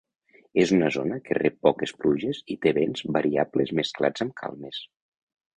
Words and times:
És 0.61 0.71
una 0.77 0.87
zona 0.95 1.17
que 1.27 1.37
rep 1.39 1.59
poques 1.67 1.93
pluges 1.99 2.41
i 2.55 2.57
té 2.65 2.73
vents 2.81 3.07
variables 3.19 3.75
mesclats 3.81 4.27
amb 4.29 4.39
calmes. 4.45 4.85